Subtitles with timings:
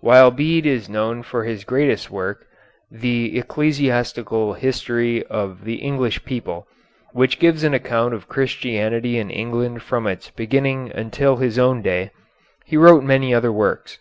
[0.00, 2.46] While Bede is known for his greatest work,
[2.90, 6.66] the "Ecclesiastical History of the English People,"
[7.12, 12.12] which gives an account of Christianity in England from its beginning until his own day,
[12.64, 13.98] he wrote many other works.